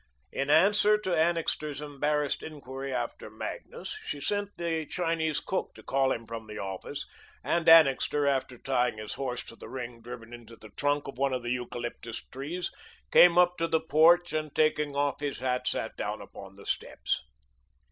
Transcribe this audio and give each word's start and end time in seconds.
In 0.31 0.49
answer 0.49 0.97
to 0.97 1.15
Annixter's 1.15 1.79
embarrassed 1.79 2.41
inquiry 2.41 2.91
after 2.91 3.29
Magnus, 3.29 3.99
she 4.03 4.19
sent 4.19 4.49
the 4.57 4.87
Chinese 4.87 5.39
cook 5.39 5.75
to 5.75 5.83
call 5.83 6.11
him 6.11 6.25
from 6.25 6.47
the 6.47 6.57
office; 6.57 7.05
and 7.43 7.69
Annixter, 7.69 8.25
after 8.25 8.57
tying 8.57 8.97
his 8.97 9.13
horse 9.13 9.43
to 9.43 9.55
the 9.55 9.69
ring 9.69 10.01
driven 10.01 10.33
into 10.33 10.55
the 10.55 10.69
trunk 10.69 11.07
of 11.07 11.19
one 11.19 11.33
of 11.33 11.43
the 11.43 11.51
eucalyptus 11.51 12.25
trees, 12.31 12.71
came 13.11 13.37
up 13.37 13.57
to 13.57 13.67
the 13.67 13.79
porch, 13.79 14.33
and, 14.33 14.55
taking 14.55 14.95
off 14.95 15.19
his 15.19 15.37
hat, 15.37 15.67
sat 15.67 15.95
down 15.97 16.19
upon 16.19 16.55
the 16.55 16.65
steps. 16.65 17.21